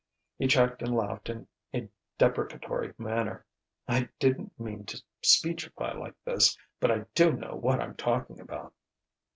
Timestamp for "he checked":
0.39-0.81